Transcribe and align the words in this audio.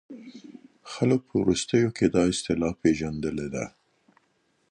خلګو 0.91 1.25
په 1.27 1.33
وروستيو 1.41 1.89
کې 1.97 2.05
دا 2.15 2.23
اصطلاح 2.33 2.73
پېژندلې 2.81 3.47
ده. 3.55 3.65